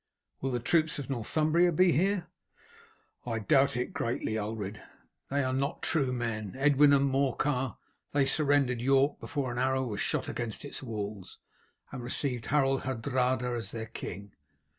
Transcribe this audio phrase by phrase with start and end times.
[0.41, 2.25] "Will the troops of Northumbria be here?"
[3.23, 4.81] "I doubt it greatly, Ulred.
[5.29, 7.77] They are not true men, Edwin and Morcar;
[8.11, 11.37] they surrendered York before an arrow was shot against its walls,
[11.91, 14.31] and received Harold Hardrada as their king.